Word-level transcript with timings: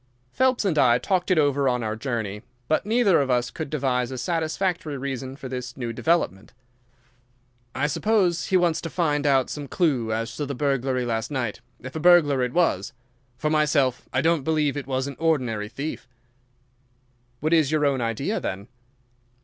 Phelps 0.33 0.65
and 0.65 0.79
I 0.79 0.97
talked 0.97 1.29
it 1.29 1.37
over 1.37 1.69
on 1.69 1.83
our 1.83 1.95
journey, 1.95 2.41
but 2.67 2.87
neither 2.87 3.21
of 3.21 3.29
us 3.29 3.51
could 3.51 3.69
devise 3.69 4.09
a 4.09 4.17
satisfactory 4.17 4.97
reason 4.97 5.35
for 5.35 5.47
this 5.47 5.77
new 5.77 5.93
development. 5.93 6.53
"I 7.75 7.85
suppose 7.85 8.45
he 8.47 8.57
wants 8.57 8.81
to 8.81 8.89
find 8.89 9.27
out 9.27 9.51
some 9.51 9.67
clue 9.67 10.11
as 10.11 10.35
to 10.37 10.47
the 10.47 10.55
burglary 10.55 11.05
last 11.05 11.29
night, 11.29 11.59
if 11.81 11.95
a 11.95 11.99
burglar 11.99 12.41
it 12.41 12.51
was. 12.51 12.93
For 13.37 13.51
myself, 13.51 14.09
I 14.11 14.21
don't 14.21 14.41
believe 14.41 14.75
it 14.75 14.87
was 14.87 15.05
an 15.05 15.17
ordinary 15.19 15.69
thief." 15.69 16.07
"What 17.39 17.53
is 17.53 17.71
your 17.71 17.85
own 17.85 18.01
idea, 18.01 18.39
then?" 18.39 18.69